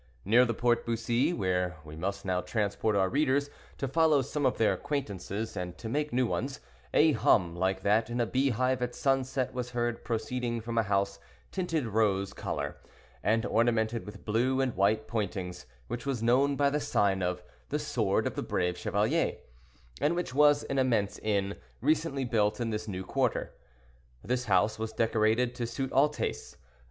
[0.25, 4.57] Near the Porte Bussy, where we must now transport our readers, to follow some of
[4.57, 6.59] their acquaintances, and to make new ones,
[6.91, 10.89] a hum, like that in a bee hive at sunset, was heard proceeding from a
[10.89, 11.19] house
[11.51, 12.77] tinted rose color,
[13.21, 17.77] and ornamented with blue and white pointings, which was known by the sign of "The
[17.77, 19.35] Sword of the Brave Chevalier,"
[19.99, 23.53] and which was an immense inn, recently built in this new quarter.
[24.23, 26.57] This house was decorated to suit all tastes.